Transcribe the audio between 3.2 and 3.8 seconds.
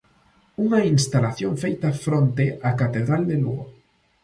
de Lugo.